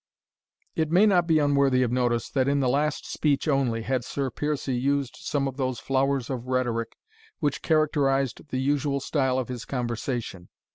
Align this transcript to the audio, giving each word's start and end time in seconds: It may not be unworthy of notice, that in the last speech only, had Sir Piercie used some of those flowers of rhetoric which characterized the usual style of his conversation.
It 0.73 0.89
may 0.89 1.05
not 1.05 1.27
be 1.27 1.37
unworthy 1.37 1.83
of 1.83 1.91
notice, 1.91 2.27
that 2.31 2.47
in 2.47 2.59
the 2.59 2.67
last 2.67 3.05
speech 3.05 3.47
only, 3.47 3.83
had 3.83 4.03
Sir 4.03 4.31
Piercie 4.31 4.75
used 4.81 5.15
some 5.15 5.47
of 5.47 5.57
those 5.57 5.77
flowers 5.79 6.27
of 6.31 6.47
rhetoric 6.47 6.97
which 7.37 7.61
characterized 7.61 8.47
the 8.49 8.59
usual 8.59 8.99
style 8.99 9.37
of 9.37 9.47
his 9.47 9.63
conversation. 9.63 10.49